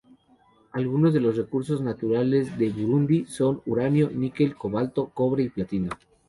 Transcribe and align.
Algunos 0.71 1.13
de 1.13 1.19
los 1.19 1.37
recursos 1.37 1.79
naturales 1.79 2.57
de 2.57 2.71
Burundi 2.71 3.25
son 3.27 3.61
uranio, 3.67 4.09
níquel, 4.11 4.55
cobalto, 4.55 5.09
cobre 5.13 5.43
y 5.43 5.49
platino. 5.49 5.91